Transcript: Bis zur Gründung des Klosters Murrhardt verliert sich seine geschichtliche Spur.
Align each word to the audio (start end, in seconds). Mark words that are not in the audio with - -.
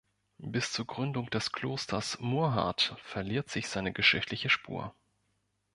Bis 0.47 0.71
zur 0.71 0.87
Gründung 0.87 1.29
des 1.29 1.51
Klosters 1.51 2.19
Murrhardt 2.19 2.95
verliert 3.03 3.51
sich 3.51 3.69
seine 3.69 3.93
geschichtliche 3.93 4.49
Spur. 4.49 4.95